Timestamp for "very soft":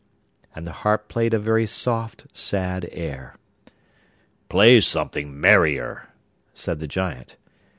1.37-2.35